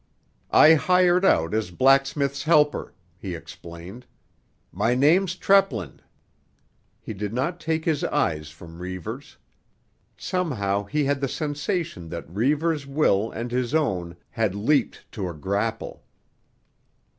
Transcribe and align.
"I 0.49 0.73
hired 0.73 1.23
out 1.23 1.53
as 1.53 1.69
blacksmith's 1.69 2.41
helper," 2.41 2.95
he 3.19 3.35
explained. 3.35 4.07
"My 4.71 4.95
name's 4.95 5.35
Treplin." 5.35 5.99
He 6.99 7.13
did 7.13 7.33
not 7.35 7.59
take 7.59 7.85
his 7.85 8.03
eyes 8.05 8.49
from 8.49 8.79
Reivers'. 8.79 9.37
Somehow 10.17 10.85
he 10.85 11.03
had 11.03 11.21
the 11.21 11.27
sensation 11.27 12.09
that 12.09 12.27
Reivers' 12.27 12.87
will 12.87 13.29
and 13.29 13.51
his 13.51 13.75
own 13.75 14.15
had 14.31 14.55
leaped 14.55 15.05
to 15.11 15.29
a 15.29 15.35
grapple. 15.35 16.03